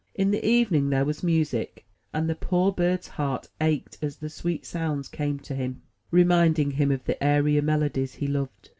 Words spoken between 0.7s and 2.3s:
there was music; and